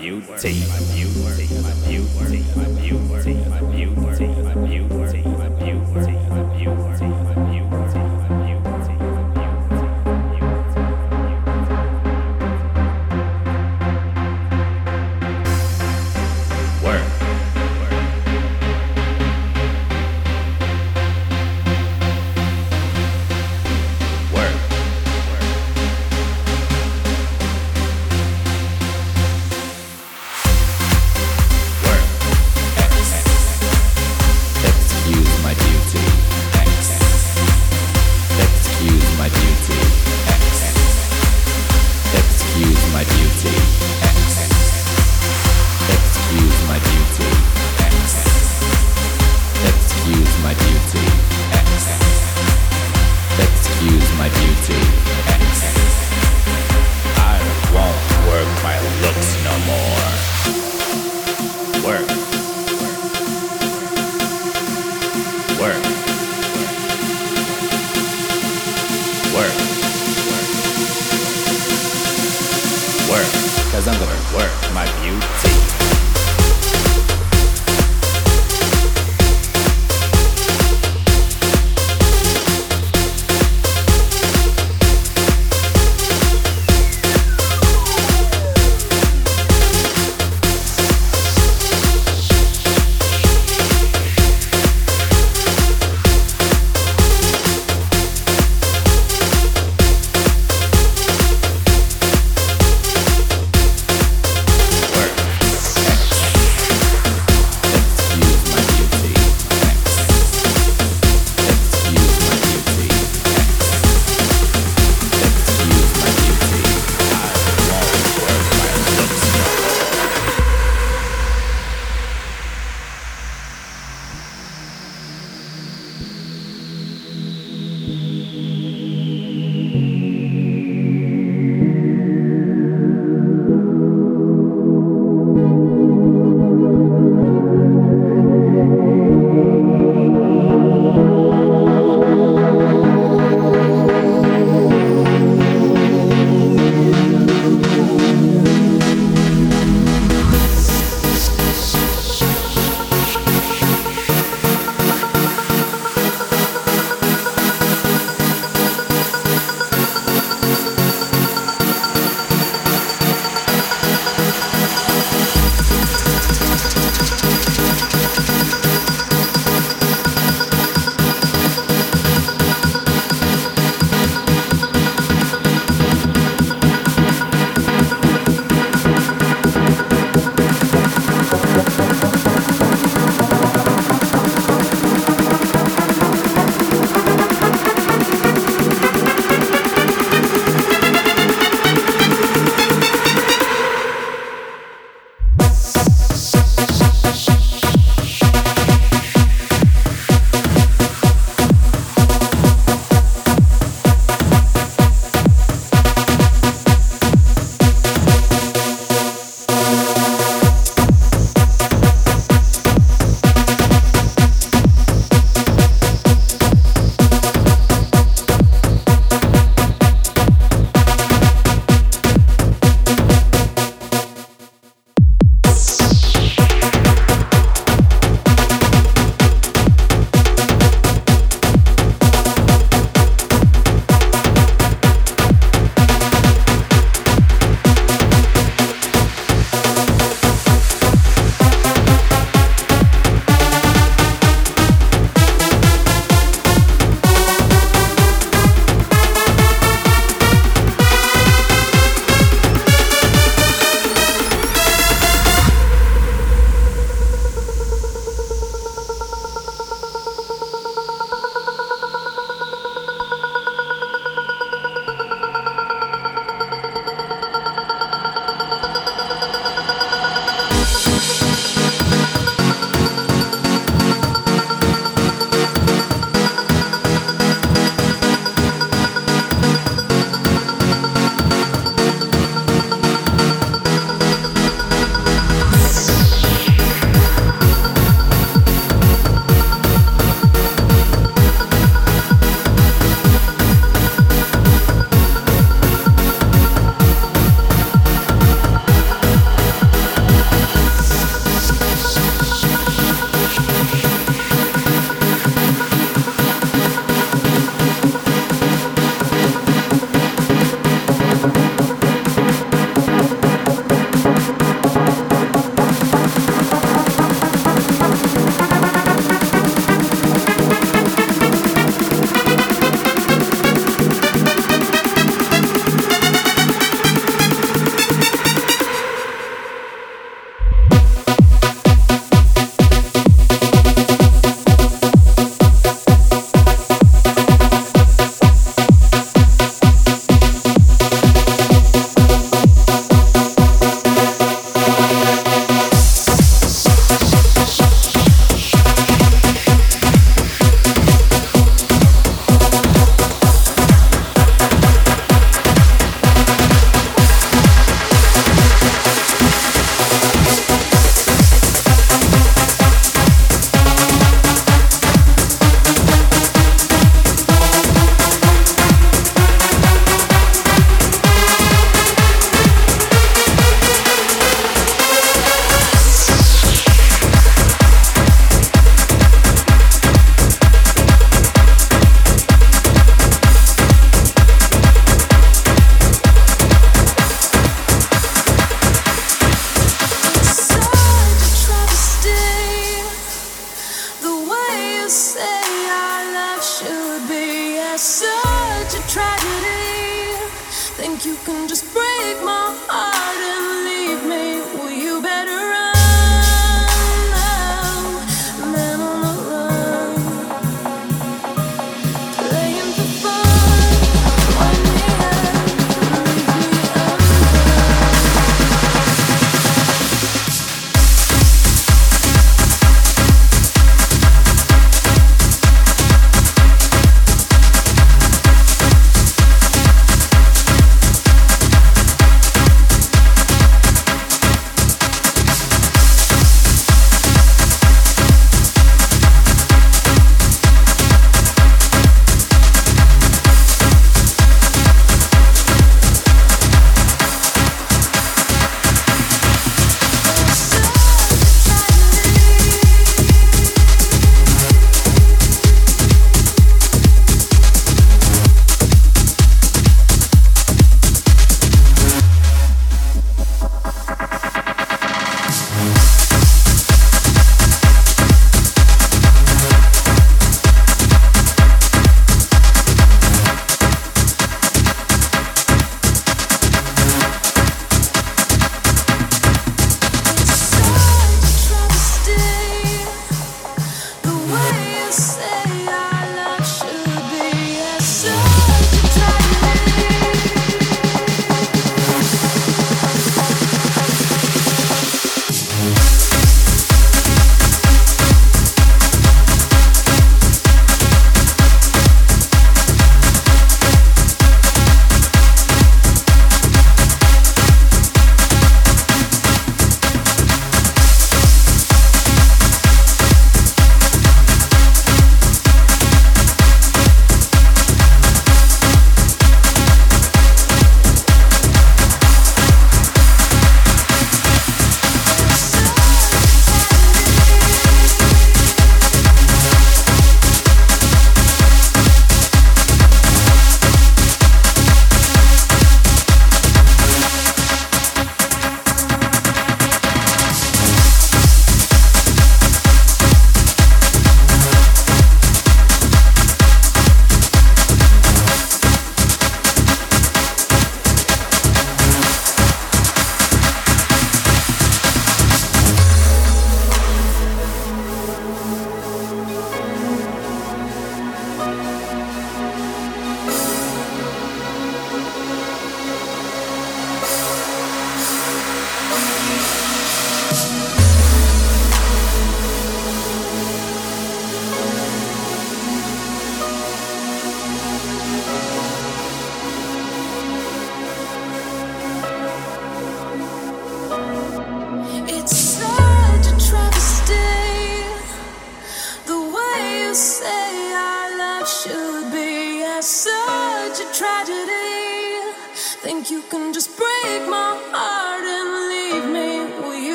beauty. 0.00 1.69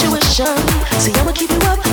intuition. 0.00 0.56
See, 1.00 1.12
I'ma 1.12 1.32
keep 1.32 1.50
you 1.50 1.58
up. 1.68 1.89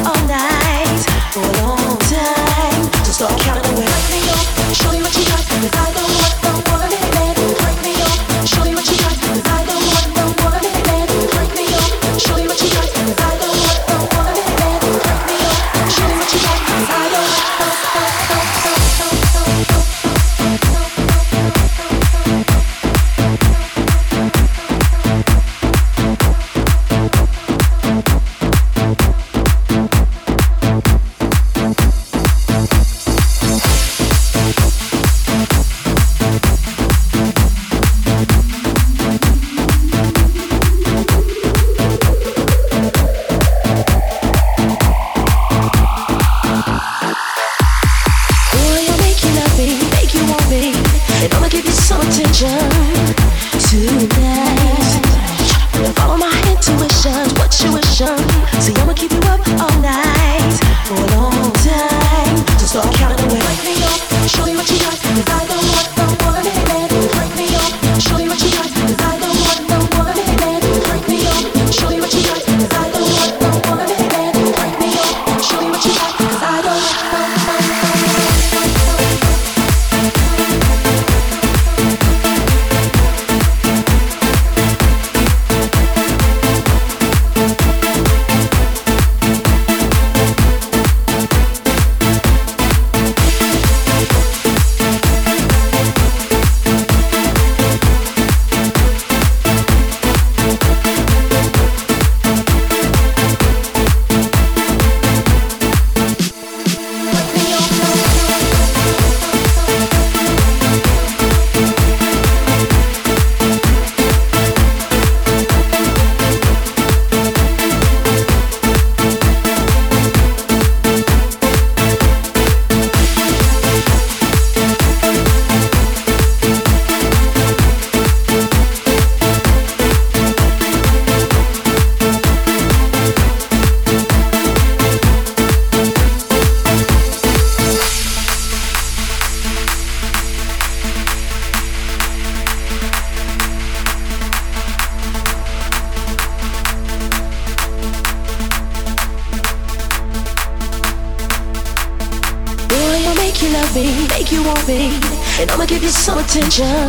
attention 156.38 156.88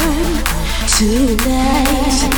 tonight. 0.93 2.29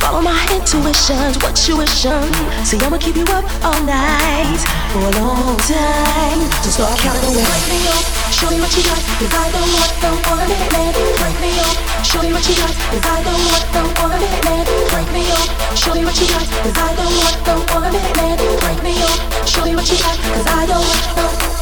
Follow 0.00 0.22
my 0.22 0.40
intuitions, 0.52 1.36
what 1.42 1.56
you 1.68 1.76
wishing? 1.76 2.32
See, 2.64 2.78
I'ma 2.80 2.96
keep 2.98 3.16
you 3.16 3.24
up 3.28 3.44
all 3.64 3.80
night 3.84 4.60
for 4.92 5.04
a 5.04 5.12
long 5.20 5.56
time. 5.58 6.40
So 6.64 6.70
start 6.70 6.98
counting 6.98 7.28
away. 7.28 7.44
Break 7.44 7.66
me 7.68 7.80
up, 7.92 8.04
show 8.32 8.48
me 8.48 8.60
what 8.60 8.72
you 8.72 8.82
got. 8.84 9.00
If 9.20 9.34
I 9.34 9.50
don't 9.52 9.68
want, 9.68 9.92
don't 10.00 10.24
man. 10.72 10.92
Break 11.20 11.36
me 11.44 11.52
up, 11.60 11.76
show 12.04 12.22
me 12.22 12.32
what 12.32 12.48
you 12.48 12.56
got. 12.56 12.72
If 12.72 13.04
I 13.04 13.20
don't 13.20 13.44
want, 13.44 13.64
don't 13.74 13.92
want 14.00 14.14
a 14.16 14.30
man. 14.48 14.64
Break 14.88 15.08
me 15.12 15.22
up, 15.28 15.76
show 15.76 15.92
me 15.92 16.04
what 16.04 16.16
you 16.16 16.26
got. 16.32 16.46
If 16.64 16.78
I 16.78 16.94
don't 16.96 17.12
want, 17.20 17.36
don't 17.44 17.64
want 17.68 17.92
a 17.92 18.00
man. 18.16 18.38
Break 18.64 18.80
me 18.82 18.94
up, 19.02 19.18
show 19.46 19.64
me 19.64 19.74
what 19.76 19.90
you 19.90 19.98
got. 19.98 20.16
Cause 20.16 20.46
I 20.46 20.66
don't 20.66 20.80
want, 20.80 21.16
don't 21.16 21.53